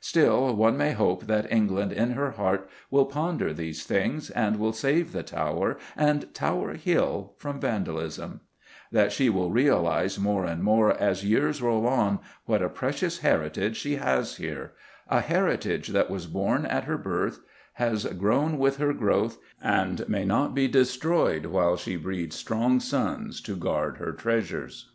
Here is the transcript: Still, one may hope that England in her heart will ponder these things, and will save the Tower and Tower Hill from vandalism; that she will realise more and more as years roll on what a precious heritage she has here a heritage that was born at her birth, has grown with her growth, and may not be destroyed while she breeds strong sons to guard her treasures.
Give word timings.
Still, 0.00 0.54
one 0.54 0.76
may 0.76 0.92
hope 0.92 1.24
that 1.28 1.50
England 1.50 1.92
in 1.92 2.10
her 2.10 2.32
heart 2.32 2.68
will 2.90 3.06
ponder 3.06 3.54
these 3.54 3.84
things, 3.84 4.28
and 4.28 4.58
will 4.58 4.74
save 4.74 5.12
the 5.12 5.22
Tower 5.22 5.78
and 5.96 6.34
Tower 6.34 6.74
Hill 6.74 7.32
from 7.38 7.58
vandalism; 7.58 8.42
that 8.92 9.12
she 9.12 9.30
will 9.30 9.50
realise 9.50 10.18
more 10.18 10.44
and 10.44 10.62
more 10.62 10.90
as 10.92 11.24
years 11.24 11.62
roll 11.62 11.86
on 11.86 12.18
what 12.44 12.60
a 12.60 12.68
precious 12.68 13.20
heritage 13.20 13.78
she 13.78 13.96
has 13.96 14.36
here 14.36 14.72
a 15.08 15.20
heritage 15.22 15.88
that 15.88 16.10
was 16.10 16.26
born 16.26 16.66
at 16.66 16.84
her 16.84 16.98
birth, 16.98 17.40
has 17.72 18.04
grown 18.04 18.58
with 18.58 18.76
her 18.76 18.92
growth, 18.92 19.38
and 19.62 20.06
may 20.06 20.26
not 20.26 20.54
be 20.54 20.68
destroyed 20.68 21.46
while 21.46 21.78
she 21.78 21.96
breeds 21.96 22.36
strong 22.36 22.78
sons 22.78 23.40
to 23.40 23.56
guard 23.56 23.96
her 23.96 24.12
treasures. 24.12 24.92